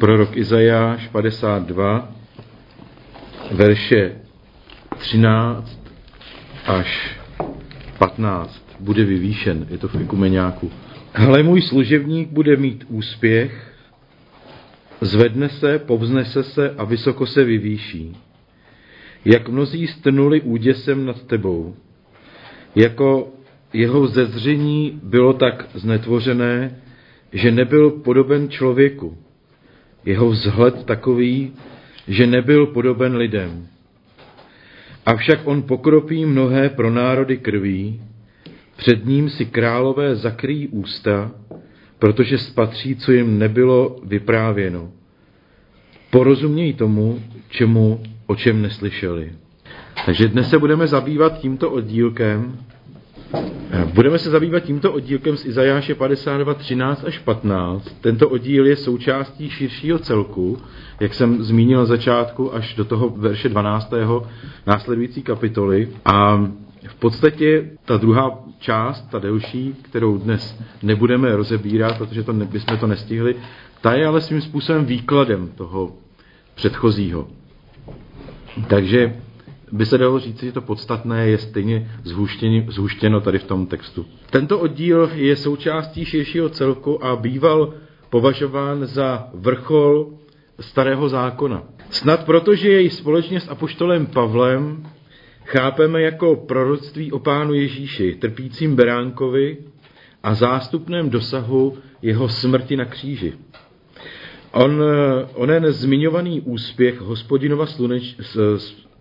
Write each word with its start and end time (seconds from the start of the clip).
Prorok 0.00 0.36
Izajáš 0.36 1.08
52, 1.08 2.12
verše 3.52 4.12
13 4.98 5.80
až 6.66 7.20
15 7.98 8.76
bude 8.80 9.04
vyvýšen, 9.04 9.66
je 9.70 9.78
to 9.78 9.88
v 9.88 9.94
Ekumeniáku. 9.94 10.70
Hle, 11.12 11.42
můj 11.42 11.62
služebník 11.62 12.28
bude 12.28 12.56
mít 12.56 12.84
úspěch, 12.88 13.72
zvedne 15.00 15.48
se, 15.48 15.78
povznese 15.78 16.42
se 16.42 16.70
a 16.70 16.84
vysoko 16.84 17.26
se 17.26 17.44
vyvýší. 17.44 18.16
Jak 19.24 19.48
mnozí 19.48 19.86
strnuli 19.86 20.40
úděsem 20.40 21.06
nad 21.06 21.22
tebou, 21.22 21.74
jako 22.74 23.28
jeho 23.72 24.06
zezření 24.06 25.00
bylo 25.02 25.32
tak 25.32 25.68
znetvořené, 25.74 26.80
že 27.32 27.50
nebyl 27.50 27.90
podoben 27.90 28.48
člověku. 28.48 29.18
Jeho 30.06 30.30
vzhled 30.30 30.84
takový, 30.84 31.52
že 32.08 32.26
nebyl 32.26 32.66
podoben 32.66 33.16
lidem. 33.16 33.66
Avšak 35.06 35.40
on 35.44 35.62
pokropí 35.62 36.24
mnohé 36.24 36.68
pro 36.68 36.90
národy 36.90 37.36
krví, 37.36 38.02
před 38.76 39.06
ním 39.06 39.30
si 39.30 39.44
králové 39.44 40.16
zakryjí 40.16 40.68
ústa, 40.68 41.30
protože 41.98 42.38
spatří, 42.38 42.96
co 42.96 43.12
jim 43.12 43.38
nebylo 43.38 44.00
vyprávěno. 44.04 44.90
Porozumějí 46.10 46.72
tomu, 46.72 47.22
čemu, 47.48 48.02
o 48.26 48.36
čem 48.36 48.62
neslyšeli. 48.62 49.32
Takže 50.06 50.28
dnes 50.28 50.50
se 50.50 50.58
budeme 50.58 50.86
zabývat 50.86 51.38
tímto 51.38 51.70
oddílkem. 51.70 52.58
Budeme 53.94 54.18
se 54.18 54.30
zabývat 54.30 54.60
tímto 54.60 54.92
oddílkem 54.92 55.36
z 55.36 55.44
Izajáše 55.46 55.94
52, 55.94 56.54
13 56.54 57.04
až 57.04 57.18
15. 57.18 57.96
Tento 58.00 58.28
oddíl 58.28 58.66
je 58.66 58.76
součástí 58.76 59.50
širšího 59.50 59.98
celku, 59.98 60.58
jak 61.00 61.14
jsem 61.14 61.42
zmínil 61.44 61.78
na 61.78 61.84
začátku, 61.84 62.54
až 62.54 62.74
do 62.74 62.84
toho 62.84 63.08
verše 63.08 63.48
12. 63.48 63.92
následující 64.66 65.22
kapitoly. 65.22 65.88
A 66.04 66.36
v 66.86 66.94
podstatě 66.94 67.70
ta 67.84 67.96
druhá 67.96 68.38
část, 68.58 69.10
ta 69.10 69.18
delší, 69.18 69.74
kterou 69.82 70.18
dnes 70.18 70.60
nebudeme 70.82 71.36
rozebírat, 71.36 71.98
protože 71.98 72.22
to 72.22 72.32
ne, 72.32 72.44
bychom 72.44 72.78
to 72.78 72.86
nestihli, 72.86 73.36
ta 73.80 73.94
je 73.94 74.06
ale 74.06 74.20
svým 74.20 74.40
způsobem 74.40 74.84
výkladem 74.84 75.48
toho 75.48 75.92
předchozího. 76.54 77.28
Takže 78.68 79.16
by 79.72 79.86
se 79.86 79.98
dalo 79.98 80.18
říct, 80.18 80.42
že 80.42 80.52
to 80.52 80.60
podstatné 80.60 81.28
je 81.28 81.38
stejně 81.38 81.90
zhuštěno 82.68 83.20
tady 83.20 83.38
v 83.38 83.44
tom 83.44 83.66
textu. 83.66 84.06
Tento 84.30 84.58
oddíl 84.58 85.10
je 85.14 85.36
součástí 85.36 86.04
širšího 86.04 86.48
celku 86.48 87.04
a 87.04 87.16
býval 87.16 87.74
považován 88.10 88.86
za 88.86 89.28
vrchol 89.34 90.10
starého 90.60 91.08
zákona. 91.08 91.62
Snad 91.90 92.24
protože 92.24 92.70
jej 92.70 92.90
společně 92.90 93.40
s 93.40 93.48
apoštolem 93.48 94.06
Pavlem 94.06 94.86
chápeme 95.44 96.02
jako 96.02 96.36
proroctví 96.36 97.12
o 97.12 97.18
Pánu 97.18 97.54
Ježíši, 97.54 98.14
trpícím 98.14 98.76
beránkovi 98.76 99.56
a 100.22 100.34
zástupném 100.34 101.10
dosahu 101.10 101.78
jeho 102.02 102.28
smrti 102.28 102.76
na 102.76 102.84
kříži. 102.84 103.32
On, 104.52 104.82
onen 105.34 105.72
zmiňovaný 105.72 106.40
úspěch 106.40 107.00
hospodinova 107.00 107.66
sluneč, 107.66 108.16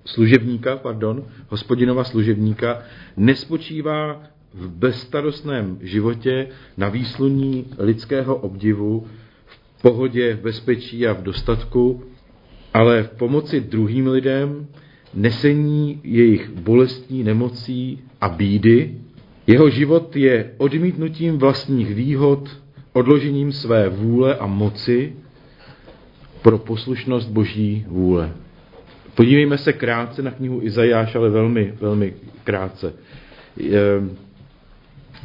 služebníka, 0.05 0.75
pardon, 0.77 1.23
hospodinova 1.49 2.03
služebníka, 2.03 2.81
nespočívá 3.17 4.23
v 4.53 4.69
bezstarostném 4.69 5.77
životě 5.81 6.47
na 6.77 6.89
výsluní 6.89 7.65
lidského 7.77 8.35
obdivu, 8.35 9.07
v 9.45 9.81
pohodě, 9.81 10.35
v 10.35 10.41
bezpečí 10.41 11.07
a 11.07 11.13
v 11.13 11.23
dostatku, 11.23 12.03
ale 12.73 13.03
v 13.03 13.09
pomoci 13.09 13.61
druhým 13.61 14.07
lidem, 14.07 14.67
nesení 15.13 15.99
jejich 16.03 16.49
bolestí, 16.49 17.23
nemocí 17.23 17.99
a 18.21 18.29
bídy. 18.29 18.97
Jeho 19.47 19.69
život 19.69 20.15
je 20.15 20.51
odmítnutím 20.57 21.38
vlastních 21.38 21.95
výhod, 21.95 22.49
odložením 22.94 23.51
své 23.51 23.89
vůle 23.89 24.35
a 24.35 24.45
moci 24.45 25.13
pro 26.41 26.57
poslušnost 26.57 27.29
Boží 27.29 27.85
vůle. 27.88 28.44
Podívejme 29.15 29.57
se 29.57 29.73
krátce 29.73 30.21
na 30.21 30.31
knihu 30.31 30.63
Izajáš, 30.63 31.15
ale 31.15 31.29
velmi, 31.29 31.73
velmi 31.81 32.13
krátce. 32.43 32.93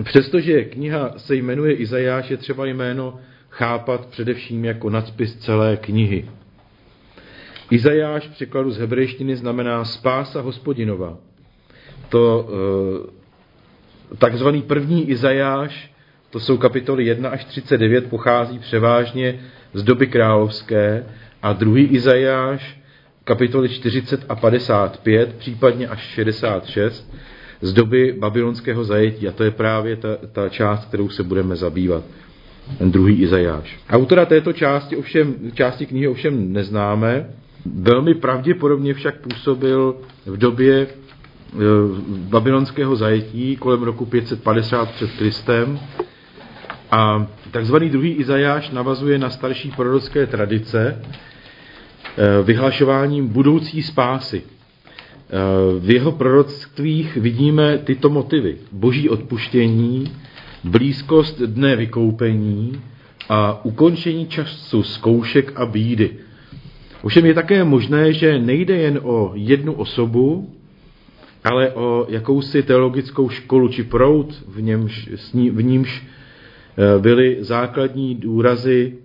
Přestože 0.05 0.65
kniha 0.65 1.13
se 1.17 1.35
jmenuje 1.35 1.75
Izajáš, 1.75 2.31
je 2.31 2.37
třeba 2.37 2.67
jméno 2.67 3.19
chápat 3.51 4.07
především 4.07 4.65
jako 4.65 4.91
nadpis 4.91 5.37
celé 5.37 5.77
knihy. 5.77 6.29
Izajáš 7.71 8.27
v 8.27 8.31
překladu 8.31 8.71
z 8.71 8.79
hebrejštiny 8.79 9.37
znamená 9.37 9.85
spása 9.85 10.41
hospodinova. 10.41 11.17
To 12.09 12.49
eh, 12.49 14.17
takzvaný 14.17 14.63
první 14.63 15.11
Izajáš, 15.11 15.93
to 16.31 16.41
jsou 16.41 16.59
kapitoly 16.59 17.05
1 17.05 17.31
až 17.31 17.45
39, 17.45 18.11
pochází 18.11 18.59
převážně 18.59 19.41
z 19.73 19.83
doby 19.83 20.07
královské 20.07 21.05
a 21.43 21.53
druhý 21.53 21.85
Izajáš, 21.85 22.80
kapitoly 23.31 23.69
40 23.69 24.25
a 24.29 24.35
55, 24.35 25.35
případně 25.39 25.89
až 25.89 26.01
66, 26.01 27.15
z 27.61 27.73
doby 27.73 28.17
babylonského 28.19 28.85
zajetí. 28.85 29.29
A 29.29 29.33
to 29.33 29.45
je 29.45 29.51
právě 29.51 29.97
ta, 29.97 30.09
ta 30.33 30.49
část, 30.49 30.85
kterou 30.85 31.09
se 31.09 31.23
budeme 31.23 31.57
zabývat. 31.57 32.05
Ten 32.79 32.91
druhý 32.91 33.23
Izajáš. 33.23 33.79
Autora 33.91 34.27
této 34.27 34.53
části, 34.53 34.97
ovšem, 34.97 35.35
části 35.55 35.87
knihy 35.87 36.09
ovšem 36.09 36.53
neznáme, 36.53 37.27
Velmi 37.67 38.15
pravděpodobně 38.15 38.95
však 38.95 39.21
působil 39.21 39.97
v 40.27 40.37
době 40.37 40.87
eh, 40.87 41.57
babylonského 42.09 42.97
zajetí 42.97 43.57
kolem 43.57 43.83
roku 43.83 44.07
550 44.07 44.91
před 44.91 45.11
Kristem 45.11 45.79
a 46.91 47.27
takzvaný 47.51 47.91
druhý 47.91 48.13
Izajáš 48.13 48.71
navazuje 48.71 49.19
na 49.19 49.31
starší 49.31 49.71
prorocké 49.77 50.27
tradice 50.27 51.03
vyhlašováním 52.43 53.29
budoucí 53.29 53.83
spásy. 53.83 54.43
Eh, 55.31 55.81
v 55.81 55.91
jeho 55.91 56.13
proroctvích 56.13 57.17
vidíme 57.17 57.79
tyto 57.79 58.11
motivy. 58.11 58.57
Boží 58.73 59.09
odpuštění, 59.09 60.05
blízkost 60.65 61.41
dne 61.41 61.77
vykoupení 61.77 62.81
a 63.29 63.65
ukončení 63.65 64.27
času 64.27 64.83
zkoušek 64.83 65.53
a 65.55 65.67
bídy. 65.67 66.11
Ovšem 67.03 67.27
je 67.27 67.35
také 67.35 67.65
možné, 67.65 68.13
že 68.13 68.39
nejde 68.39 68.77
jen 68.77 69.01
o 69.03 69.33
jednu 69.35 69.73
osobu, 69.73 70.51
ale 71.45 71.71
o 71.73 72.07
jakousi 72.09 72.63
teologickou 72.63 73.29
školu 73.29 73.69
či 73.69 73.83
proud, 73.83 74.35
v, 74.49 74.63
němž, 74.63 75.09
v 75.35 75.63
nímž 75.63 76.03
eh, 76.03 76.99
byly 76.99 77.37
základní 77.41 78.15
důrazy 78.15 78.99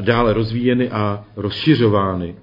dále 0.00 0.32
rozvíjeny 0.32 0.90
a 0.90 1.24
rozšiřovány. 1.36 2.34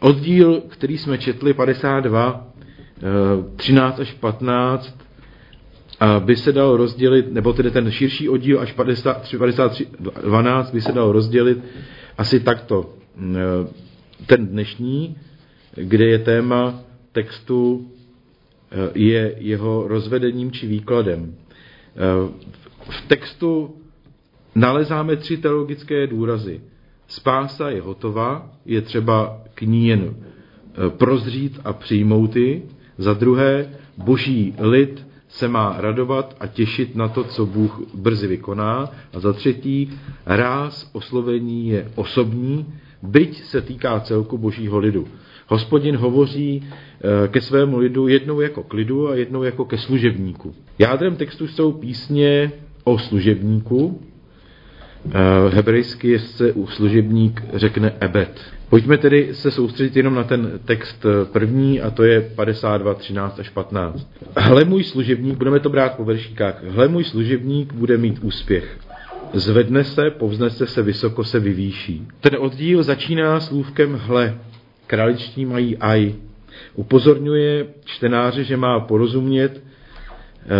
Oddíl, 0.00 0.62
který 0.68 0.98
jsme 0.98 1.18
četli, 1.18 1.54
52, 1.54 2.46
13 3.56 3.98
eh, 3.98 4.02
až 4.02 4.12
15, 4.12 4.98
by 6.18 6.36
se 6.36 6.52
dal 6.52 6.76
rozdělit, 6.76 7.32
nebo 7.32 7.52
tedy 7.52 7.70
ten 7.70 7.90
širší 7.90 8.28
oddíl 8.28 8.60
až 8.60 8.72
53, 8.72 9.38
53, 9.38 9.86
12 10.22 10.70
by 10.70 10.80
se 10.80 10.92
dal 10.92 11.12
rozdělit 11.12 11.58
asi 12.18 12.40
takto. 12.40 12.90
Eh, 13.18 13.38
ten 14.26 14.46
dnešní, 14.46 15.16
kde 15.74 16.04
je 16.04 16.18
téma 16.18 16.80
textu, 17.12 17.90
eh, 18.70 18.90
je 18.94 19.34
jeho 19.38 19.88
rozvedením 19.88 20.52
či 20.52 20.66
výkladem. 20.66 21.34
V 22.90 23.08
textu 23.08 23.74
nalezáme 24.58 25.16
tři 25.16 25.36
teologické 25.36 26.06
důrazy. 26.06 26.60
Spása 27.08 27.70
je 27.70 27.80
hotová, 27.80 28.50
je 28.66 28.80
třeba 28.80 29.42
k 29.54 29.62
ní 29.62 29.88
jen 29.88 30.14
eh, 30.14 30.90
prozřít 30.90 31.60
a 31.64 31.72
přijmout 31.72 32.36
ji. 32.36 32.62
Za 32.98 33.14
druhé, 33.14 33.70
boží 33.96 34.54
lid 34.58 35.06
se 35.28 35.48
má 35.48 35.76
radovat 35.78 36.36
a 36.40 36.46
těšit 36.46 36.96
na 36.96 37.08
to, 37.08 37.24
co 37.24 37.46
Bůh 37.46 37.80
brzy 37.94 38.26
vykoná. 38.26 38.90
A 39.12 39.20
za 39.20 39.32
třetí, 39.32 39.90
ráz 40.26 40.90
oslovení 40.92 41.68
je 41.68 41.90
osobní, 41.94 42.66
byť 43.02 43.42
se 43.42 43.60
týká 43.60 44.00
celku 44.00 44.38
božího 44.38 44.78
lidu. 44.78 45.06
Hospodin 45.46 45.96
hovoří 45.96 46.62
eh, 46.64 47.28
ke 47.28 47.40
svému 47.40 47.78
lidu 47.78 48.08
jednou 48.08 48.40
jako 48.40 48.62
k 48.62 48.74
lidu 48.74 49.08
a 49.08 49.14
jednou 49.14 49.42
jako 49.42 49.64
ke 49.64 49.78
služebníku. 49.78 50.54
Jádrem 50.78 51.16
textu 51.16 51.46
jsou 51.46 51.72
písně 51.72 52.52
o 52.84 52.98
služebníku. 52.98 54.00
Eh, 55.06 55.54
hebrejsky 55.54 56.20
u 56.54 56.66
služebník 56.66 57.42
řekne 57.54 57.92
ebet. 58.00 58.40
Pojďme 58.68 58.98
tedy 58.98 59.28
se 59.32 59.50
soustředit 59.50 59.96
jenom 59.96 60.14
na 60.14 60.24
ten 60.24 60.60
text 60.64 61.06
první, 61.32 61.80
a 61.80 61.90
to 61.90 62.04
je 62.04 62.20
52, 62.20 62.94
13 62.94 63.40
až 63.40 63.48
15. 63.48 64.08
Hle 64.36 64.64
můj 64.64 64.84
služebník, 64.84 65.38
budeme 65.38 65.60
to 65.60 65.68
brát 65.68 65.96
po 65.96 66.04
veršíkách, 66.04 66.64
hle 66.64 66.88
můj 66.88 67.04
služebník 67.04 67.72
bude 67.72 67.96
mít 67.96 68.18
úspěch. 68.22 68.78
Zvedne 69.32 69.84
se, 69.84 70.10
povznese 70.10 70.66
se, 70.66 70.82
vysoko 70.82 71.24
se 71.24 71.40
vyvýší. 71.40 72.06
Ten 72.20 72.32
oddíl 72.38 72.82
začíná 72.82 73.40
slůvkem 73.40 73.94
hle. 73.94 74.38
Králičtí 74.86 75.46
mají 75.46 75.76
aj. 75.76 76.14
Upozorňuje 76.74 77.66
čtenáře, 77.84 78.44
že 78.44 78.56
má 78.56 78.80
porozumět, 78.80 79.62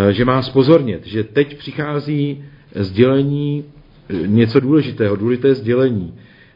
eh, 0.09 0.13
že 0.13 0.25
má 0.25 0.43
spozornět, 0.43 1.07
že 1.07 1.25
teď 1.25 1.59
přichází 1.59 2.45
sdělení 2.75 3.65
eh, 3.65 3.78
něco 4.27 4.61
důležitého, 4.61 5.17
důležité 5.17 5.55
sdělení. 5.55 6.15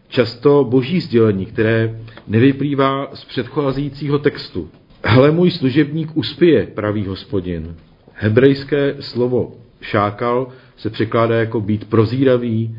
Často 0.08 0.64
boží 0.64 1.00
sdělení, 1.00 1.46
které 1.46 2.00
nevyplývá 2.28 3.10
z 3.14 3.25
předcházejícího 3.25 4.19
textu. 4.19 4.70
Hle 5.04 5.31
můj 5.31 5.50
služebník 5.50 6.16
uspěje, 6.16 6.66
pravý 6.66 7.06
hospodin. 7.06 7.76
Hebrejské 8.14 8.96
slovo 9.00 9.52
šákal 9.81 10.49
se 10.76 10.90
překládá 10.90 11.34
jako 11.34 11.60
být 11.60 11.84
prozíravý, 11.84 12.76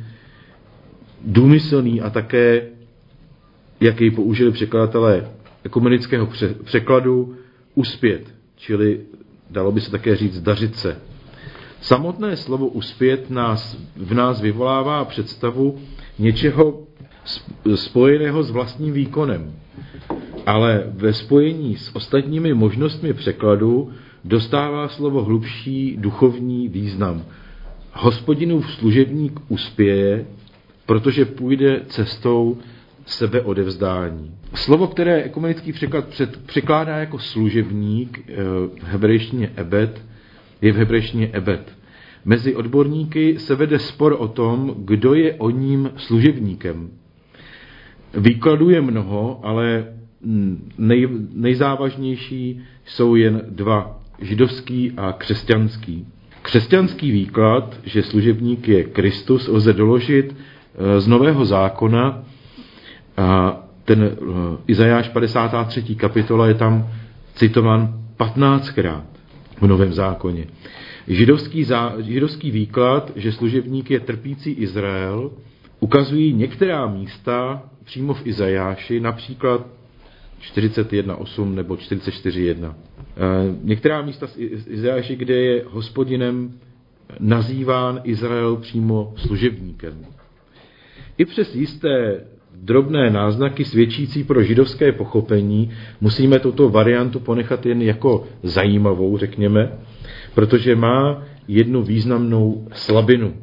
důmyslný 1.26 2.02
a 2.02 2.10
také, 2.10 2.68
jak 3.80 4.02
jej 4.02 4.12
použili 4.12 4.52
překladatelé 4.52 5.32
ekumenického 5.64 6.30
překladu, 6.64 7.36
uspět, 7.76 8.34
čili 8.56 9.00
dalo 9.50 9.72
by 9.72 9.82
se 9.82 9.92
také 9.92 10.16
říct 10.16 10.42
dařit 10.42 10.76
se. 10.76 10.98
Samotné 11.84 12.38
slovo 12.38 12.68
uspět 12.68 13.30
nás, 13.30 13.78
v 13.96 14.14
nás 14.14 14.42
vyvolává 14.42 15.06
představu 15.06 15.80
něčeho 16.20 16.84
spojeného 17.76 18.44
s 18.44 18.52
vlastním 18.52 18.94
výkonem. 18.94 19.54
Ale 20.46 20.84
ve 20.88 21.14
spojení 21.14 21.78
s 21.78 21.96
ostatními 21.96 22.54
možnostmi 22.54 23.14
překladu 23.14 23.92
dostává 24.24 24.88
slovo 24.88 25.24
hlubší 25.24 25.98
duchovní 25.98 26.68
význam. 26.68 27.24
Hospodinův 27.94 28.72
služebník 28.72 29.40
uspěje, 29.48 30.26
protože 30.86 31.26
půjde 31.26 31.82
cestou 31.88 32.58
sebeodevzdání. 33.06 34.36
Slovo, 34.56 34.88
které 34.88 35.24
ekumenický 35.24 35.74
překlad 35.74 36.08
před, 36.08 36.46
překládá 36.46 36.98
jako 36.98 37.20
služebník, 37.20 38.20
eh, 38.30 38.34
v 38.80 38.84
hebrejštině 38.84 39.52
ebed, 39.56 40.02
je 40.62 40.72
v 40.72 40.76
hebrejštině 40.76 41.30
ebed. 41.34 41.73
Mezi 42.26 42.56
odborníky 42.56 43.40
se 43.40 43.56
vede 43.56 43.80
spor 43.80 44.16
o 44.20 44.28
tom, 44.28 44.76
kdo 44.78 45.14
je 45.14 45.34
o 45.34 45.50
ním 45.50 45.92
služebníkem. 45.96 46.90
Výkladů 48.14 48.70
je 48.70 48.82
mnoho, 48.82 49.40
ale 49.44 49.86
nej, 50.78 51.08
nejzávažnější 51.34 52.62
jsou 52.86 53.16
jen 53.16 53.42
dva, 53.50 54.00
židovský 54.20 54.92
a 54.98 55.12
křesťanský. 55.12 56.08
Křesťanský 56.42 57.12
výklad, 57.12 57.80
že 57.84 58.04
služebník 58.04 58.68
je 58.68 58.84
Kristus, 58.84 59.48
lze 59.48 59.74
doložit 59.74 60.36
eh, 60.36 61.00
z 61.02 61.08
Nového 61.08 61.46
zákona 61.46 62.24
a 63.18 63.60
ten 63.86 64.04
eh, 64.04 64.18
Izajáš 64.68 65.10
53. 65.10 65.96
kapitola 65.96 66.48
je 66.48 66.54
tam 66.54 66.88
citovan 67.36 68.00
15krát 68.18 69.04
v 69.62 69.68
Novém 69.68 69.94
zákoně. 69.94 70.46
Židovský, 71.08 71.64
zá, 71.64 72.02
židovský 72.02 72.52
výklad, 72.52 73.12
že 73.16 73.32
služebník 73.32 73.92
je 73.92 74.00
trpící 74.00 74.52
Izrael, 74.52 75.32
ukazují 75.80 76.34
některá 76.34 76.88
místa 76.88 77.64
přímo 77.84 78.14
v 78.14 78.28
Izajáši, 78.28 79.00
například 79.00 79.68
41.8 80.42 81.54
nebo 81.54 81.76
44.1. 81.76 82.74
Eh, 82.74 83.56
některá 83.64 84.02
místa 84.02 84.28
z 84.28 84.38
Izajáši, 84.68 85.16
kde 85.16 85.36
je 85.36 85.64
hospodinem 85.68 86.54
nazýván 87.20 88.02
Izrael 88.04 88.56
přímo 88.56 89.14
služebníkem. 89.18 90.06
I 91.18 91.26
přes 91.26 91.56
jisté 91.56 92.24
drobné 92.56 93.10
náznaky 93.10 93.66
svědčící 93.66 94.24
pro 94.24 94.44
židovské 94.44 94.92
pochopení 94.92 95.72
musíme 96.02 96.40
tuto 96.40 96.70
variantu 96.70 97.20
ponechat 97.20 97.66
jen 97.66 97.82
jako 97.82 98.28
zajímavou, 98.44 99.18
řekněme, 99.18 99.72
protože 100.36 100.76
má 100.76 101.24
jednu 101.48 101.84
významnou 101.84 102.68
slabinu. 102.74 103.34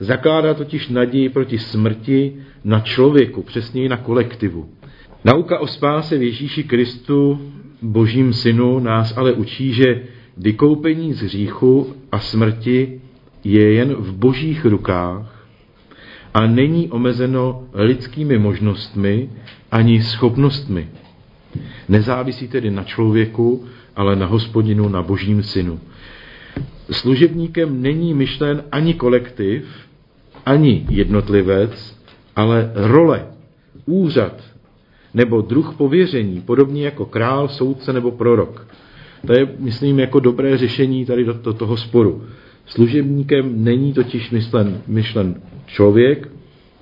Zakládá 0.00 0.54
totiž 0.54 0.88
naději 0.88 1.28
proti 1.28 1.58
smrti 1.58 2.36
na 2.64 2.80
člověku, 2.80 3.42
přesněji 3.42 3.88
na 3.88 3.96
kolektivu. 3.96 4.68
Nauka 5.24 5.58
o 5.58 5.66
spáse 5.66 6.18
v 6.18 6.22
Ježíši 6.22 6.64
Kristu, 6.64 7.40
Božím 7.82 8.32
synu, 8.32 8.78
nás 8.78 9.16
ale 9.16 9.32
učí, 9.32 9.72
že 9.72 10.02
vykoupení 10.36 11.12
z 11.12 11.22
hříchu 11.22 11.94
a 12.12 12.18
smrti 12.18 13.00
je 13.44 13.72
jen 13.72 13.94
v 13.94 14.12
božích 14.12 14.64
rukách 14.64 15.46
a 16.34 16.46
není 16.46 16.88
omezeno 16.88 17.64
lidskými 17.74 18.38
možnostmi 18.38 19.30
ani 19.70 20.02
schopnostmi. 20.02 20.88
Nezávisí 21.88 22.48
tedy 22.48 22.70
na 22.70 22.84
člověku, 22.84 23.64
ale 23.96 24.16
na 24.16 24.26
hospodinu, 24.26 24.88
na 24.88 25.02
božím 25.02 25.42
synu. 25.42 25.80
Služebníkem 26.90 27.82
není 27.82 28.14
myšlen 28.14 28.64
ani 28.72 28.94
kolektiv, 28.94 29.64
ani 30.46 30.86
jednotlivec, 30.90 31.96
ale 32.36 32.72
role, 32.74 33.26
úřad 33.86 34.42
nebo 35.14 35.40
druh 35.40 35.74
pověření, 35.74 36.40
podobně 36.40 36.84
jako 36.84 37.06
král, 37.06 37.48
soudce 37.48 37.92
nebo 37.92 38.10
prorok. 38.10 38.66
To 39.26 39.32
je, 39.32 39.48
myslím, 39.58 39.98
jako 39.98 40.20
dobré 40.20 40.58
řešení 40.58 41.06
tady 41.06 41.24
do, 41.24 41.32
do 41.32 41.52
toho 41.52 41.76
sporu. 41.76 42.22
Služebníkem 42.66 43.64
není 43.64 43.92
totiž 43.92 44.30
myšlen, 44.30 44.80
myšlen 44.86 45.40
člověk, 45.66 46.28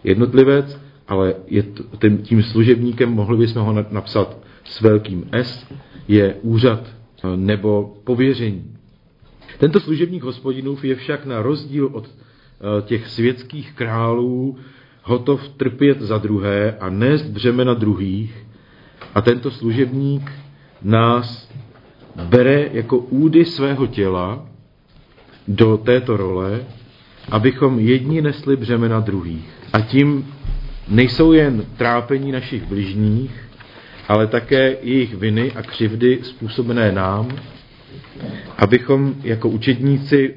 jednotlivec, 0.04 0.80
ale 1.08 1.34
je 1.46 1.62
tím, 2.00 2.18
tím 2.18 2.42
služebníkem, 2.42 3.10
mohli 3.10 3.38
bychom 3.38 3.62
ho 3.62 3.72
napsat 3.90 4.38
s 4.64 4.80
velkým 4.80 5.24
S, 5.32 5.66
je 6.08 6.34
úřad 6.42 6.86
eh, 6.86 7.36
nebo 7.36 7.94
pověření. 8.04 8.64
Tento 9.58 9.80
služebník 9.80 10.22
hospodinův 10.22 10.84
je 10.84 10.94
však 10.94 11.26
na 11.26 11.42
rozdíl 11.42 11.90
od 11.92 12.06
eh, 12.08 12.82
těch 12.82 13.08
světských 13.08 13.72
králů 13.72 14.58
hotov 15.02 15.48
trpět 15.48 16.00
za 16.00 16.18
druhé 16.18 16.76
a 16.80 16.90
nést 16.90 17.22
břemena 17.22 17.74
druhých 17.74 18.46
a 19.14 19.20
tento 19.20 19.50
služebník 19.50 20.32
nás 20.82 21.50
bere 22.24 22.68
jako 22.72 22.98
údy 22.98 23.44
svého 23.44 23.86
těla 23.86 24.46
do 25.48 25.76
této 25.76 26.16
role, 26.16 26.64
abychom 27.30 27.78
jedni 27.78 28.22
nesli 28.22 28.56
břemena 28.56 29.00
druhých. 29.00 29.50
A 29.72 29.80
tím 29.80 30.34
nejsou 30.88 31.32
jen 31.32 31.64
trápení 31.76 32.32
našich 32.32 32.64
bližních, 32.64 33.48
ale 34.08 34.26
také 34.26 34.76
jejich 34.82 35.14
viny 35.14 35.52
a 35.52 35.62
křivdy 35.62 36.18
způsobené 36.22 36.92
nám, 36.92 37.28
abychom 38.56 39.14
jako 39.22 39.48
učedníci 39.48 40.34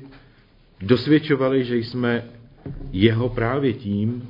dosvědčovali, 0.81 1.63
že 1.63 1.77
jsme 1.77 2.23
jeho 2.91 3.29
právě 3.29 3.73
tím, 3.73 4.29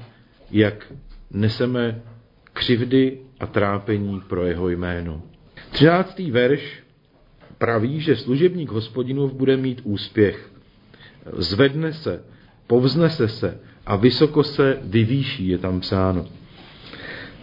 jak 0.51 0.93
neseme 1.31 2.01
křivdy 2.53 3.17
a 3.39 3.47
trápení 3.47 4.21
pro 4.27 4.45
jeho 4.45 4.69
jméno. 4.69 5.21
13. 5.71 6.19
verš 6.19 6.83
praví, 7.57 7.99
že 7.99 8.15
služebník 8.15 8.71
hospodinův 8.71 9.33
bude 9.33 9.57
mít 9.57 9.81
úspěch. 9.83 10.51
Zvedne 11.37 11.93
se, 11.93 12.23
povznese 12.67 13.27
se 13.27 13.59
a 13.85 13.95
vysoko 13.95 14.43
se 14.43 14.77
vyvýší, 14.83 15.47
je 15.47 15.57
tam 15.57 15.79
psáno. 15.79 16.25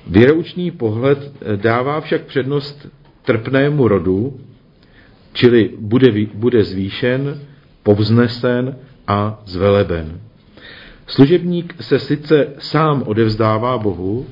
Věroučný 0.07 0.71
pohled 0.71 1.33
dává 1.57 2.01
však 2.01 2.23
přednost 2.25 2.89
trpnému 3.23 3.89
rodu, 3.89 4.41
čili 5.37 5.71
bude, 5.79 6.09
bude 6.35 6.65
zvýšen, 6.65 7.41
povznesen 7.83 8.77
a 9.07 9.43
zveleben. 9.47 10.21
Služebník 11.07 11.75
se 11.81 11.99
sice 11.99 12.55
sám 12.59 13.03
odevzdává 13.07 13.79
Bohu, 13.79 14.27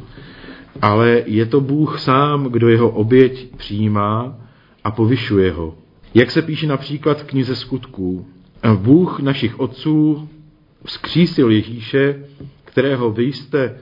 ale 0.82 1.22
je 1.26 1.46
to 1.46 1.60
Bůh 1.60 2.00
sám, 2.00 2.44
kdo 2.44 2.68
jeho 2.68 2.90
oběť 2.90 3.56
přijímá 3.56 4.38
a 4.84 4.90
povyšuje 4.90 5.52
ho. 5.52 5.74
Jak 6.14 6.30
se 6.30 6.42
píše 6.42 6.66
například 6.66 7.20
v 7.20 7.24
knize 7.24 7.56
skutků. 7.56 8.26
Bůh 8.76 9.20
našich 9.20 9.60
otců 9.60 10.28
vzkřísil 10.84 11.50
Ježíše, 11.50 12.24
kterého 12.64 13.10
vy 13.10 13.24
jste 13.24 13.76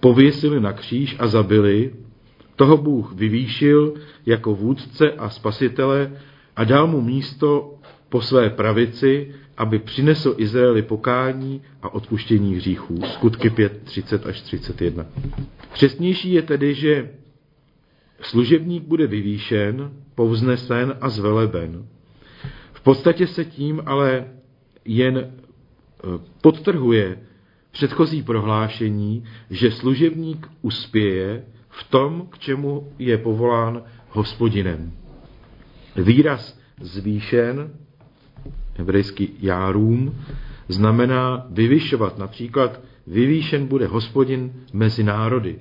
pověsili 0.00 0.60
na 0.60 0.72
kříž 0.72 1.16
a 1.18 1.26
zabili, 1.26 1.92
toho 2.56 2.76
Bůh 2.76 3.12
vyvýšil 3.12 3.94
jako 4.26 4.54
vůdce 4.54 5.10
a 5.12 5.30
spasitele 5.30 6.10
a 6.58 6.64
dal 6.64 6.86
mu 6.86 7.00
místo 7.00 7.74
po 8.08 8.20
své 8.20 8.50
pravici, 8.50 9.34
aby 9.56 9.78
přinesl 9.78 10.34
Izraeli 10.38 10.82
pokání 10.82 11.62
a 11.82 11.94
odpuštění 11.94 12.54
hříchů. 12.54 13.02
Skutky 13.02 13.50
5, 13.50 13.82
30 13.84 14.26
až 14.26 14.40
31. 14.40 15.06
Přesnější 15.72 16.32
je 16.32 16.42
tedy, 16.42 16.74
že 16.74 17.10
služebník 18.20 18.82
bude 18.82 19.06
vyvýšen, 19.06 19.90
povznesen 20.14 20.96
a 21.00 21.08
zveleben. 21.08 21.86
V 22.72 22.80
podstatě 22.80 23.26
se 23.26 23.44
tím 23.44 23.82
ale 23.86 24.26
jen 24.84 25.18
eh, 25.18 25.30
podtrhuje 26.42 27.18
předchozí 27.70 28.22
prohlášení, 28.22 29.24
že 29.50 29.70
služebník 29.70 30.48
uspěje 30.62 31.44
v 31.68 31.90
tom, 31.90 32.26
k 32.30 32.38
čemu 32.38 32.92
je 32.98 33.18
povolán 33.18 33.82
hospodinem. 34.10 34.92
Výraz 35.96 36.58
zvýšen, 36.80 37.70
hebrejský 38.76 39.28
járům, 39.40 40.14
znamená 40.68 41.46
vyvyšovat. 41.50 42.18
Například 42.18 42.80
vyvýšen 43.06 43.66
bude 43.66 43.86
hospodin 43.86 44.52
mezi 44.72 45.02
národy. 45.04 45.58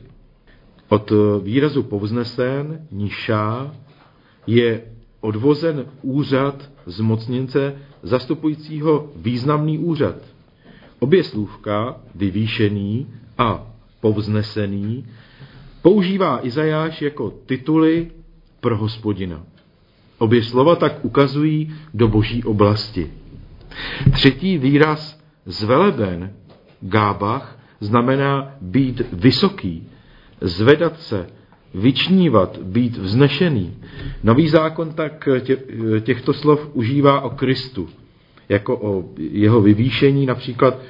Od 0.90 1.12
výrazu 1.44 1.84
povznesen, 1.84 2.88
nižá, 2.92 3.76
je 4.48 4.82
odvozen 5.22 5.86
úřad 6.02 6.72
zmocněnce 6.86 7.76
zastupujícího 8.04 9.12
významný 9.16 9.78
úřad. 9.80 10.16
Obě 11.00 11.24
slůvka, 11.24 12.02
vyvýšený 12.16 13.08
a 13.38 13.68
povznesený, 14.02 15.06
používá 15.82 16.46
Izajáš 16.46 17.02
jako 17.02 17.34
tituly 17.46 18.12
pro 18.60 18.78
hospodina. 18.78 19.44
Obě 20.18 20.44
slova 20.44 20.76
tak 20.76 21.06
ukazují 21.06 21.76
do 21.94 22.08
boží 22.08 22.44
oblasti. 22.44 23.12
Třetí 24.12 24.58
výraz 24.58 25.20
zveleben, 25.46 26.34
gábach, 26.82 27.60
znamená 27.80 28.56
být 28.62 29.02
vysoký, 29.14 29.88
zvedat 30.42 31.00
se, 31.02 31.28
vyčnívat, 31.74 32.58
být 32.58 32.98
vznešený. 32.98 33.76
Nový 34.24 34.50
zákon 34.50 34.94
tak 34.94 35.30
tě, 35.40 35.58
těchto 36.02 36.34
slov 36.34 36.70
užívá 36.74 37.22
o 37.22 37.30
Kristu, 37.30 37.90
jako 38.50 38.78
o 38.78 39.04
jeho 39.18 39.62
vyvýšení. 39.62 40.26
Například 40.26 40.82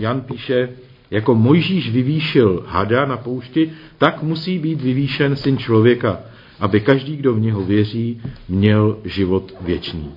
Jan 0.00 0.20
píše, 0.20 0.68
jako 1.10 1.34
Mojžíš 1.34 1.90
vyvýšil 1.90 2.64
hada 2.68 3.06
na 3.06 3.16
poušti, 3.16 3.72
tak 3.98 4.22
musí 4.22 4.58
být 4.58 4.80
vyvýšen 4.80 5.36
syn 5.36 5.58
člověka, 5.58 6.20
aby 6.60 6.80
každý, 6.80 7.16
kdo 7.16 7.34
v 7.34 7.40
něho 7.40 7.64
věří, 7.64 8.22
měl 8.48 8.98
život 9.04 9.54
věčný. 9.60 10.14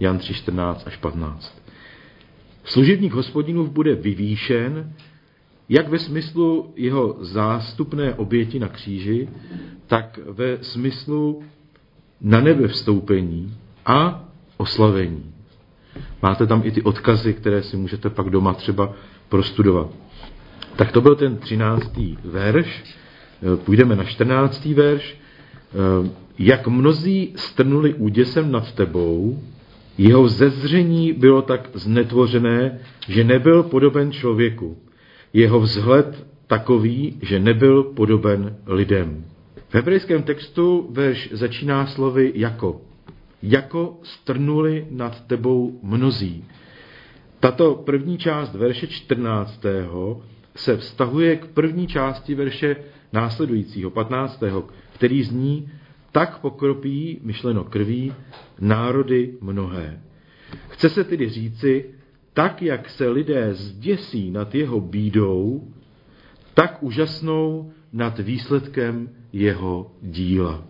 Jan 0.00 0.18
3, 0.18 0.34
14 0.34 0.86
až 0.86 0.96
15. 0.96 1.62
Služebník 2.64 3.12
hospodinův 3.12 3.70
bude 3.70 3.94
vyvýšen, 3.94 4.92
jak 5.68 5.88
ve 5.88 5.98
smyslu 5.98 6.72
jeho 6.76 7.16
zástupné 7.20 8.14
oběti 8.14 8.58
na 8.58 8.68
kříži, 8.68 9.28
tak 9.86 10.18
ve 10.26 10.58
smyslu 10.60 11.42
na 12.20 12.40
nebe 12.40 12.68
vstoupení 12.68 13.56
a 13.86 14.24
oslavení. 14.56 15.32
Máte 16.22 16.46
tam 16.46 16.62
i 16.64 16.70
ty 16.70 16.82
odkazy, 16.82 17.34
které 17.34 17.62
si 17.62 17.76
můžete 17.76 18.10
pak 18.10 18.30
doma 18.30 18.54
třeba 18.54 18.92
prostudovat. 19.28 19.90
Tak 20.76 20.92
to 20.92 21.00
byl 21.00 21.16
ten 21.16 21.36
třináctý 21.36 22.16
verš. 22.24 22.96
Půjdeme 23.64 23.96
na 23.96 24.04
čtrnáctý 24.04 24.74
verš. 24.74 25.16
Jak 26.38 26.66
mnozí 26.66 27.32
strnuli 27.36 27.94
úděsem 27.94 28.52
nad 28.52 28.72
tebou, 28.72 29.38
jeho 29.98 30.28
zezření 30.28 31.12
bylo 31.12 31.42
tak 31.42 31.68
znetvořené, 31.74 32.78
že 33.08 33.24
nebyl 33.24 33.62
podoben 33.62 34.12
člověku. 34.12 34.76
Jeho 35.32 35.60
vzhled 35.60 36.26
takový, 36.46 37.18
že 37.22 37.40
nebyl 37.40 37.82
podoben 37.82 38.56
lidem. 38.66 39.24
V 39.68 39.74
hebrejském 39.74 40.22
textu 40.22 40.88
verš 40.90 41.28
začíná 41.32 41.86
slovy 41.86 42.32
jako. 42.34 42.80
Jako 43.42 43.98
strnuli 44.02 44.86
nad 44.90 45.26
tebou 45.26 45.80
mnozí. 45.82 46.44
Tato 47.40 47.74
první 47.74 48.18
část 48.18 48.54
verše 48.54 48.86
14. 48.86 49.62
se 50.56 50.76
vztahuje 50.76 51.36
k 51.36 51.46
první 51.46 51.86
části 51.86 52.34
verše 52.34 52.76
následujícího, 53.12 53.90
15. 53.90 54.42
který 54.98 55.22
zní, 55.22 55.70
tak 56.12 56.38
pokropí, 56.38 57.20
myšleno 57.22 57.64
krví, 57.64 58.12
národy 58.60 59.34
mnohé. 59.40 60.00
Chce 60.68 60.88
se 60.88 61.04
tedy 61.04 61.28
říci, 61.28 61.90
tak 62.32 62.62
jak 62.62 62.90
se 62.90 63.08
lidé 63.08 63.54
zděsí 63.54 64.30
nad 64.30 64.54
jeho 64.54 64.80
bídou, 64.80 65.68
tak 66.54 66.82
úžasnou 66.82 67.72
nad 67.92 68.18
výsledkem 68.18 69.10
jeho 69.32 69.90
díla. 70.02 70.64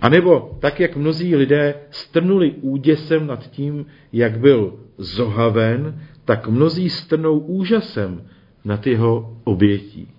A 0.00 0.08
nebo 0.08 0.58
tak, 0.60 0.80
jak 0.80 0.96
mnozí 0.96 1.36
lidé 1.36 1.74
strnuli 1.90 2.50
úděsem 2.50 3.26
nad 3.26 3.50
tím, 3.50 3.86
jak 4.12 4.38
byl 4.38 4.78
zohaven, 4.98 6.00
tak 6.24 6.48
mnozí 6.48 6.90
strnou 6.90 7.38
úžasem 7.38 8.26
nad 8.64 8.86
jeho 8.86 9.38
obětí. 9.44 10.13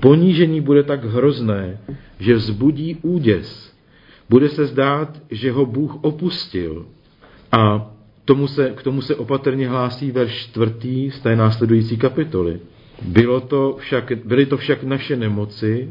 Ponížení 0.00 0.60
bude 0.60 0.82
tak 0.82 1.04
hrozné, 1.04 1.78
že 2.18 2.34
vzbudí 2.34 2.96
úděs. 3.02 3.74
Bude 4.28 4.48
se 4.48 4.66
zdát, 4.66 5.18
že 5.30 5.52
ho 5.52 5.66
Bůh 5.66 6.04
opustil. 6.04 6.86
A 7.52 7.90
tomu 8.24 8.46
se, 8.46 8.70
k 8.70 8.82
tomu 8.82 9.02
se 9.02 9.14
opatrně 9.16 9.68
hlásí 9.68 10.10
verš 10.10 10.34
čtvrtý 10.34 11.10
z 11.10 11.20
té 11.20 11.36
následující 11.36 11.96
kapitoly. 11.96 12.60
Bylo 13.02 13.40
to 13.40 13.76
však, 13.80 14.12
byly 14.24 14.46
to 14.46 14.56
však 14.56 14.82
naše 14.82 15.16
nemoci, 15.16 15.88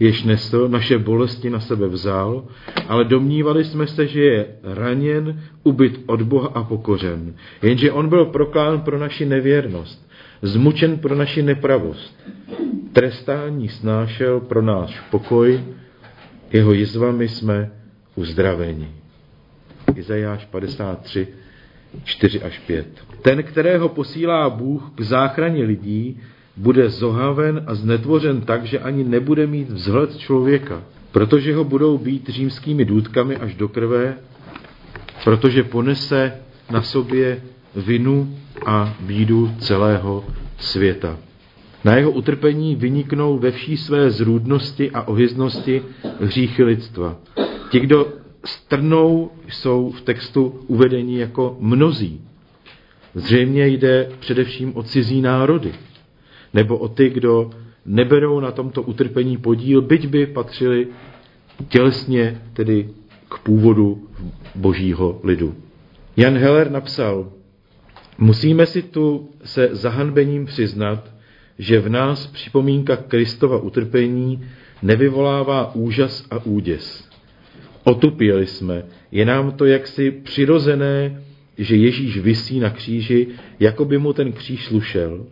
jež 0.00 0.24
nesl, 0.24 0.68
naše 0.68 0.98
bolesti 0.98 1.50
na 1.50 1.60
sebe 1.60 1.88
vzal, 1.88 2.44
ale 2.88 3.04
domnívali 3.04 3.64
jsme 3.64 3.86
se, 3.86 4.06
že 4.06 4.22
je 4.22 4.46
raněn, 4.62 5.42
ubyt 5.62 6.00
od 6.06 6.22
Boha 6.22 6.48
a 6.48 6.62
pokořen. 6.62 7.34
Jenže 7.62 7.92
on 7.92 8.08
byl 8.08 8.24
proklán 8.24 8.80
pro 8.80 8.98
naši 8.98 9.26
nevěrnost, 9.26 10.09
zmučen 10.42 10.98
pro 10.98 11.14
naši 11.14 11.42
nepravost. 11.42 12.14
Trestání 12.92 13.68
snášel 13.68 14.40
pro 14.40 14.62
náš 14.62 15.00
pokoj, 15.10 15.60
jeho 16.52 16.72
jizvami 16.72 17.28
jsme 17.28 17.70
uzdraveni. 18.14 18.88
Izajáš 19.94 20.44
53, 20.44 21.28
4 22.04 22.42
až 22.42 22.58
5. 22.58 22.86
Ten, 23.22 23.42
kterého 23.42 23.88
posílá 23.88 24.50
Bůh 24.50 24.92
k 24.94 25.00
záchraně 25.00 25.64
lidí, 25.64 26.20
bude 26.56 26.90
zohaven 26.90 27.62
a 27.66 27.74
znetvořen 27.74 28.40
tak, 28.40 28.64
že 28.64 28.78
ani 28.78 29.04
nebude 29.04 29.46
mít 29.46 29.70
vzhled 29.70 30.16
člověka, 30.16 30.82
protože 31.12 31.54
ho 31.54 31.64
budou 31.64 31.98
být 31.98 32.28
římskými 32.28 32.84
důdkami 32.84 33.36
až 33.36 33.54
do 33.54 33.68
krve, 33.68 34.16
protože 35.24 35.62
ponese 35.62 36.32
na 36.70 36.82
sobě 36.82 37.42
vinu 37.76 38.36
a 38.66 38.94
bídu 39.00 39.50
celého 39.58 40.24
světa. 40.58 41.18
Na 41.84 41.96
jeho 41.96 42.10
utrpení 42.10 42.76
vyniknou 42.76 43.38
ve 43.38 43.50
vší 43.50 43.76
své 43.76 44.10
zrůdnosti 44.10 44.90
a 44.90 45.08
ohyznosti 45.08 45.82
hříchy 46.20 46.64
lidstva. 46.64 47.16
Ti, 47.70 47.80
kdo 47.80 48.06
strnou, 48.44 49.30
jsou 49.48 49.90
v 49.90 50.00
textu 50.00 50.60
uvedení 50.66 51.16
jako 51.16 51.56
mnozí. 51.60 52.20
Zřejmě 53.14 53.66
jde 53.66 54.10
především 54.20 54.76
o 54.76 54.82
cizí 54.82 55.20
národy 55.20 55.72
nebo 56.54 56.78
o 56.78 56.88
ty, 56.88 57.10
kdo 57.10 57.50
neberou 57.86 58.40
na 58.40 58.50
tomto 58.50 58.82
utrpení 58.82 59.36
podíl, 59.36 59.82
byť 59.82 60.06
by 60.06 60.26
patřili 60.26 60.88
tělesně 61.68 62.42
tedy 62.52 62.88
k 63.28 63.38
původu 63.38 64.08
božího 64.54 65.20
lidu. 65.24 65.54
Jan 66.16 66.38
Heller 66.38 66.70
napsal, 66.70 67.32
musíme 68.20 68.66
si 68.66 68.82
tu 68.82 69.30
se 69.44 69.68
zahanbením 69.72 70.46
přiznat, 70.46 71.14
že 71.58 71.80
v 71.80 71.88
nás 71.88 72.26
připomínka 72.26 72.96
Kristova 72.96 73.58
utrpení 73.58 74.44
nevyvolává 74.82 75.74
úžas 75.74 76.26
a 76.30 76.44
úděs. 76.44 77.08
Otupěli 77.84 78.46
jsme, 78.46 78.82
je 79.12 79.24
nám 79.24 79.52
to 79.52 79.64
jaksi 79.64 80.10
přirozené, 80.10 81.22
že 81.58 81.76
Ježíš 81.76 82.18
visí 82.18 82.60
na 82.60 82.70
kříži, 82.70 83.26
jako 83.60 83.84
by 83.84 83.98
mu 83.98 84.12
ten 84.12 84.32
kříž 84.32 84.64
slušel, 84.64 85.26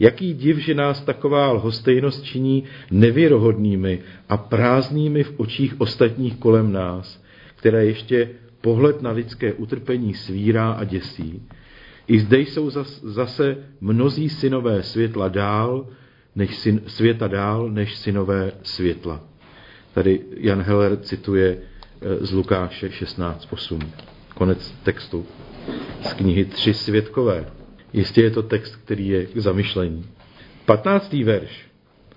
Jaký 0.00 0.34
div, 0.34 0.58
že 0.58 0.74
nás 0.74 1.00
taková 1.00 1.52
lhostejnost 1.52 2.24
činí 2.24 2.64
nevěrohodnými 2.90 3.98
a 4.28 4.36
prázdnými 4.36 5.22
v 5.22 5.34
očích 5.36 5.80
ostatních 5.80 6.36
kolem 6.36 6.72
nás, 6.72 7.22
které 7.56 7.84
ještě 7.84 8.30
pohled 8.60 9.02
na 9.02 9.10
lidské 9.10 9.52
utrpení 9.52 10.14
svírá 10.14 10.72
a 10.72 10.84
děsí. 10.84 11.42
I 12.10 12.18
zde 12.18 12.38
jsou 12.38 12.70
zase 13.02 13.56
mnozí 13.80 14.28
synové 14.28 14.82
světla 14.82 15.28
dál, 15.28 15.86
než 16.36 16.56
syn, 16.56 16.80
světa 16.86 17.28
dál, 17.28 17.70
než 17.70 17.96
synové 17.96 18.52
světla. 18.62 19.20
Tady 19.94 20.20
Jan 20.36 20.62
Heller 20.62 20.96
cituje 20.96 21.58
eh, 21.58 22.26
z 22.26 22.32
Lukáše 22.32 22.88
16.8. 22.88 23.86
Konec 24.34 24.74
textu 24.82 25.26
z 26.02 26.12
knihy 26.12 26.44
Tři 26.44 26.74
světkové. 26.74 27.46
Jistě 27.92 28.22
je 28.22 28.30
to 28.30 28.42
text, 28.42 28.76
který 28.76 29.08
je 29.08 29.26
k 29.26 29.36
zamyšlení. 29.36 30.06
15. 30.64 31.12
verš. 31.12 31.66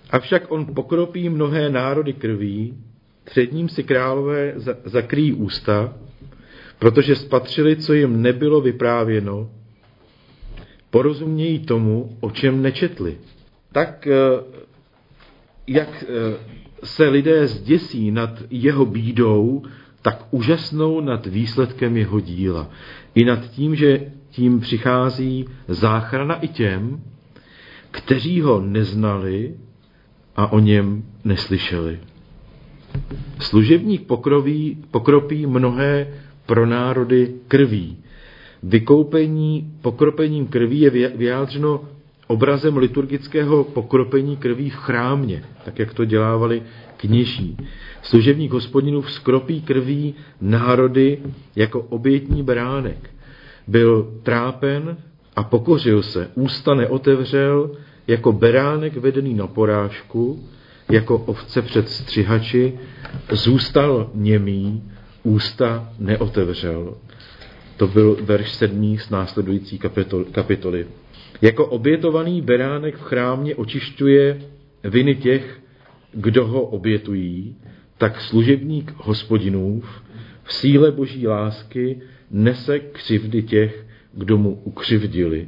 Avšak 0.10 0.52
on 0.52 0.66
pokropí 0.66 1.30
mnohé 1.30 1.70
národy 1.70 2.14
krví, 2.14 2.78
před 3.24 3.54
ním 3.54 3.70
si 3.70 3.84
králové 3.84 4.54
zakrýjí 4.86 5.34
ústa, 5.34 5.94
protože 6.80 7.16
spatřili, 7.16 7.76
co 7.76 7.94
jim 7.94 8.22
nebylo 8.22 8.62
vyprávěno, 8.62 9.50
porozumějí 10.94 11.60
tomu, 11.60 12.18
o 12.20 12.32
čem 12.32 12.62
nečetli. 12.62 13.18
Tak 13.72 14.08
eh, 14.08 14.14
jak 15.68 16.04
eh, 16.04 16.38
se 16.84 17.08
lidé 17.08 17.48
zděsí 17.48 18.12
nad 18.12 18.30
jeho 18.50 18.86
bídou, 18.86 19.64
tak 20.02 20.28
úžasnou 20.32 21.02
nad 21.02 21.26
výsledkem 21.26 21.98
jeho 21.98 22.20
díla. 22.20 22.70
I 23.16 23.26
nad 23.26 23.50
tím, 23.50 23.76
že 23.76 24.12
tím 24.30 24.60
přichází 24.60 25.46
záchrana 25.68 26.36
i 26.36 26.48
těm, 26.48 27.02
kteří 27.92 28.42
ho 28.42 28.62
neznali 28.62 29.56
a 30.36 30.52
o 30.52 30.60
něm 30.60 31.04
neslyšeli. 31.24 32.00
Služebník 33.40 34.08
pokroví, 34.08 34.78
pokropí 34.92 35.46
mnohé 35.46 36.14
pro 36.46 36.66
národy 36.66 37.34
krví. 37.48 38.03
Vykoupení 38.64 39.74
pokropením 39.82 40.48
krví 40.48 40.80
je 40.80 40.90
vyjádřeno 41.16 41.82
obrazem 42.28 42.78
liturgického 42.78 43.64
pokropení 43.64 44.38
krví 44.38 44.70
v 44.70 44.76
chrámě, 44.76 45.44
tak 45.66 45.80
jak 45.80 45.94
to 45.94 46.06
dělávali 46.06 46.64
kněží. 46.98 47.58
Služebník 48.02 48.52
hospodinův 48.52 49.12
skropí 49.12 49.62
krví 49.62 50.16
národy 50.42 51.20
jako 51.56 51.82
obětní 51.82 52.44
bránek. 52.44 53.10
Byl 53.68 54.20
trápen 54.24 54.98
a 55.36 55.44
pokořil 55.44 56.04
se, 56.04 56.30
ústa 56.36 56.74
neotevřel, 56.74 57.72
jako 58.08 58.32
beránek 58.32 58.98
vedený 58.98 59.34
na 59.34 59.48
porážku, 59.48 60.44
jako 60.92 61.18
ovce 61.18 61.62
před 61.62 61.90
střihači, 61.90 62.74
zůstal 63.32 64.10
němý, 64.14 64.84
ústa 65.24 65.90
neotevřel. 66.00 66.96
To 67.84 67.88
byl 67.88 68.18
verš 68.22 68.52
sedmý 68.52 68.98
z 68.98 69.10
následující 69.10 69.80
kapitoly. 70.32 70.88
Jako 71.42 71.66
obětovaný 71.66 72.42
beránek 72.42 72.96
v 72.96 73.02
chrámě 73.02 73.56
očišťuje 73.56 74.42
viny 74.84 75.16
těch, 75.16 75.60
kdo 76.14 76.48
ho 76.48 76.62
obětují, 76.62 77.56
tak 77.98 78.22
služebník 78.22 78.94
hospodinův 78.98 80.04
v 80.44 80.54
síle 80.54 80.92
boží 80.92 81.28
lásky 81.28 82.02
nese 82.32 82.80
křivdy 82.80 83.44
těch, 83.44 83.86
kdo 84.14 84.38
mu 84.38 84.62
ukřivdili 84.64 85.48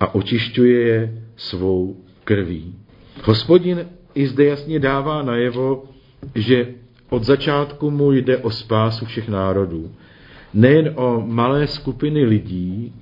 a 0.00 0.14
očišťuje 0.14 0.80
je 0.80 1.22
svou 1.36 1.96
krví. 2.24 2.74
Hospodin 3.24 3.88
i 4.14 4.26
zde 4.26 4.44
jasně 4.44 4.78
dává 4.78 5.22
najevo, 5.22 5.84
že 6.34 6.66
od 7.10 7.24
začátku 7.24 7.90
mu 7.90 8.12
jde 8.12 8.36
o 8.36 8.50
spásu 8.50 9.04
všech 9.06 9.28
národů. 9.28 9.92
Nejen 10.54 10.92
o 10.94 11.22
malé 11.26 11.66
skupiny 11.66 12.24
lidí, 12.24 12.92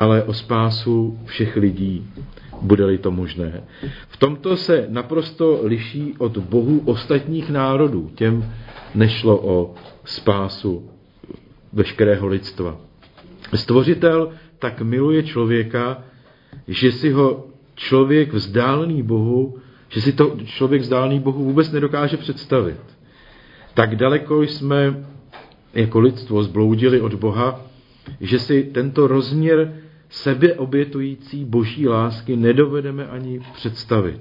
ale 0.00 0.22
o 0.22 0.34
spásu 0.34 1.18
všech 1.24 1.56
lidí, 1.56 2.06
bude-li 2.62 2.98
to 2.98 3.10
možné. 3.10 3.64
V 4.08 4.16
tomto 4.16 4.56
se 4.56 4.86
naprosto 4.88 5.60
liší 5.62 6.14
od 6.18 6.38
bohů 6.38 6.82
ostatních 6.84 7.50
národů. 7.50 8.10
Těm 8.14 8.52
nešlo 8.94 9.40
o 9.42 9.74
spásu 10.04 10.90
veškerého 11.72 12.26
lidstva. 12.26 12.76
Stvořitel 13.54 14.30
tak 14.58 14.82
miluje 14.82 15.22
člověka, 15.22 16.02
že 16.68 16.92
si 16.92 17.10
ho 17.10 17.46
člověk 17.74 18.32
vzdálený 18.32 19.02
Bohu, 19.02 19.58
že 19.88 20.00
si 20.00 20.12
to 20.12 20.36
člověk 20.44 20.82
vzdálený 20.82 21.20
Bohu 21.20 21.44
vůbec 21.44 21.72
nedokáže 21.72 22.16
představit. 22.16 22.80
Tak 23.74 23.96
daleko 23.96 24.42
jsme 24.42 25.04
jako 25.74 26.00
lidstvo 26.00 26.42
zbloudili 26.42 27.00
od 27.00 27.14
Boha, 27.14 27.60
že 28.20 28.38
si 28.38 28.62
tento 28.62 29.06
rozměr 29.06 29.76
sebeobětující 30.08 31.44
boží 31.44 31.88
lásky 31.88 32.36
nedovedeme 32.36 33.06
ani 33.06 33.40
představit. 33.52 34.20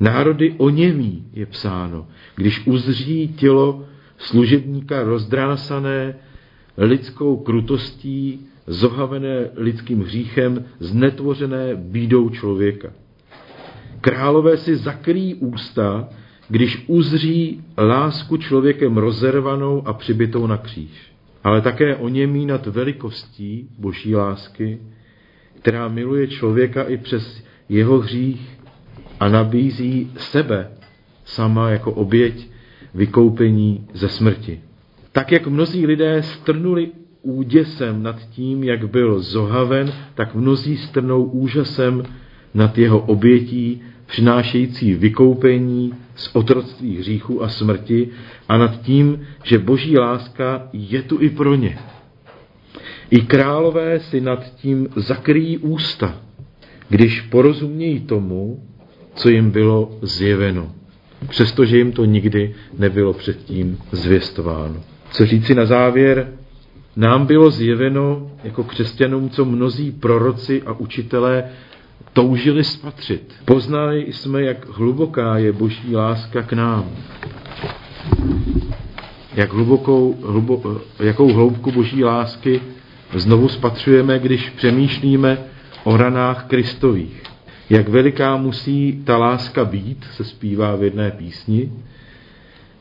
Národy 0.00 0.54
oněmí 0.58 1.26
je 1.32 1.46
psáno, 1.46 2.06
když 2.36 2.66
uzří 2.66 3.28
tělo 3.28 3.84
služebníka 4.18 5.02
rozdrásané 5.02 6.14
lidskou 6.76 7.36
krutostí, 7.36 8.46
zohavené 8.66 9.50
lidským 9.56 10.02
hříchem, 10.02 10.64
znetvořené 10.80 11.74
bídou 11.74 12.28
člověka. 12.28 12.92
Králové 14.00 14.56
si 14.56 14.76
zakrýjí 14.76 15.34
ústa, 15.34 16.08
když 16.48 16.84
uzří 16.86 17.64
lásku 17.78 18.36
člověkem 18.36 18.96
rozervanou 18.96 19.88
a 19.88 19.92
přibitou 19.92 20.46
na 20.46 20.56
kříž 20.56 21.08
ale 21.44 21.60
také 21.60 21.96
o 21.96 22.08
němí 22.08 22.46
nad 22.46 22.66
velikostí 22.66 23.68
boží 23.78 24.16
lásky, 24.16 24.78
která 25.60 25.88
miluje 25.88 26.26
člověka 26.26 26.82
i 26.82 26.96
přes 26.96 27.44
jeho 27.68 27.98
hřích 27.98 28.58
a 29.20 29.28
nabízí 29.28 30.12
sebe 30.16 30.70
sama 31.24 31.70
jako 31.70 31.92
oběť 31.92 32.48
vykoupení 32.94 33.86
ze 33.94 34.08
smrti. 34.08 34.60
Tak 35.12 35.32
jak 35.32 35.46
mnozí 35.46 35.86
lidé 35.86 36.22
strnuli 36.22 36.90
úděsem 37.22 38.02
nad 38.02 38.16
tím, 38.30 38.64
jak 38.64 38.90
byl 38.90 39.20
zohaven, 39.20 39.92
tak 40.14 40.34
mnozí 40.34 40.76
strnou 40.76 41.24
úžasem 41.24 42.02
nad 42.54 42.78
jeho 42.78 42.98
obětí, 42.98 43.82
přinášející 44.06 44.94
vykoupení 44.94 45.92
z 46.14 46.30
otroctví 46.32 46.96
hříchu 46.98 47.42
a 47.42 47.48
smrti 47.48 48.08
a 48.48 48.58
nad 48.58 48.80
tím, 48.80 49.26
že 49.42 49.58
boží 49.58 49.98
láska 49.98 50.68
je 50.72 51.02
tu 51.02 51.20
i 51.20 51.30
pro 51.30 51.54
ně. 51.54 51.78
I 53.10 53.20
králové 53.20 54.00
si 54.00 54.20
nad 54.20 54.54
tím 54.54 54.88
zakryjí 54.96 55.58
ústa, 55.58 56.20
když 56.88 57.20
porozumějí 57.20 58.00
tomu, 58.00 58.62
co 59.14 59.28
jim 59.28 59.50
bylo 59.50 59.98
zjeveno, 60.02 60.72
přestože 61.28 61.78
jim 61.78 61.92
to 61.92 62.04
nikdy 62.04 62.54
nebylo 62.78 63.12
předtím 63.12 63.78
zvěstováno. 63.92 64.82
Co 65.10 65.26
říci 65.26 65.54
na 65.54 65.64
závěr? 65.64 66.32
Nám 66.96 67.26
bylo 67.26 67.50
zjeveno 67.50 68.30
jako 68.44 68.64
křesťanům, 68.64 69.30
co 69.30 69.44
mnozí 69.44 69.90
proroci 69.90 70.62
a 70.62 70.72
učitelé 70.72 71.44
toužili 72.18 72.64
spatřit. 72.64 73.34
Poznali 73.44 74.12
jsme, 74.12 74.42
jak 74.42 74.68
hluboká 74.68 75.38
je 75.38 75.52
boží 75.52 75.96
láska 75.96 76.42
k 76.42 76.52
nám. 76.52 76.90
Jak 79.34 79.52
hlubokou, 79.52 80.16
hlubo, 80.26 80.80
jakou 81.00 81.32
hloubku 81.32 81.72
boží 81.72 82.04
lásky 82.04 82.60
znovu 83.14 83.48
spatřujeme, 83.48 84.18
když 84.18 84.50
přemýšlíme 84.50 85.38
o 85.84 85.96
ranách 85.96 86.46
Kristových. 86.46 87.22
Jak 87.70 87.88
veliká 87.88 88.36
musí 88.36 89.02
ta 89.04 89.16
láska 89.16 89.64
být, 89.64 90.06
se 90.12 90.24
zpívá 90.24 90.76
v 90.76 90.82
jedné 90.82 91.10
písni, 91.10 91.72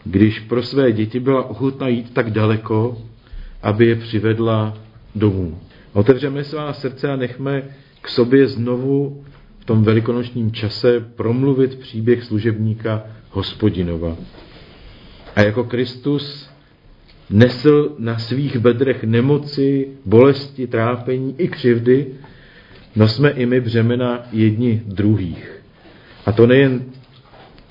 když 0.04 0.40
pro 0.40 0.64
své 0.64 0.92
děti 0.92 1.20
byla 1.20 1.50
ochotná 1.50 1.88
jít 1.88 2.14
tak 2.14 2.32
daleko, 2.32 2.98
aby 3.64 3.86
je 3.86 3.96
přivedla 3.96 4.78
domů. 5.16 5.60
Otevřeme 5.94 6.44
svá 6.44 6.74
srdce 6.74 7.12
a 7.12 7.16
nechme 7.16 7.64
k 8.02 8.08
sobě 8.08 8.48
znovu 8.48 9.24
v 9.60 9.66
tom 9.66 9.84
velikonočním 9.84 10.52
čase 10.52 11.00
promluvit 11.00 11.80
příběh 11.80 12.24
služebníka 12.24 13.04
hospodinova. 13.32 14.16
A 15.36 15.42
jako 15.42 15.64
Kristus 15.64 16.50
nesl 17.30 17.96
na 18.00 18.18
svých 18.20 18.58
bedrech 18.58 19.04
nemoci, 19.04 19.88
bolesti, 20.06 20.68
trápení 20.68 21.36
i 21.38 21.48
křivdy, 21.48 22.08
nosme 22.96 23.30
i 23.30 23.46
my 23.46 23.62
břemena 23.62 24.28
jedni 24.32 24.82
druhých. 24.86 25.62
A 26.26 26.32
to 26.32 26.48
nejen 26.48 26.84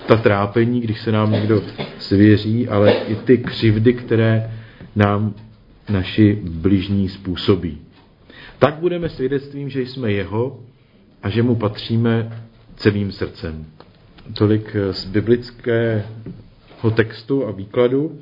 ta 0.07 0.15
trápení, 0.15 0.81
když 0.81 1.01
se 1.01 1.11
nám 1.11 1.31
někdo 1.31 1.63
svěří, 1.99 2.67
ale 2.67 2.91
i 2.91 3.15
ty 3.15 3.37
křivdy, 3.37 3.93
které 3.93 4.51
nám 4.95 5.33
naši 5.89 6.39
bližní 6.43 7.09
způsobí 7.09 7.86
tak 8.59 8.75
budeme 8.75 9.09
svědectvím, 9.09 9.69
že 9.69 9.81
jsme 9.81 10.11
jeho 10.11 10.59
a 11.23 11.29
že 11.29 11.43
mu 11.43 11.55
patříme 11.55 12.43
celým 12.75 13.11
srdcem. 13.11 13.65
Tolik 14.33 14.75
z 14.91 15.05
biblického 15.05 16.03
textu 16.95 17.45
a 17.47 17.51
výkladu. 17.51 18.19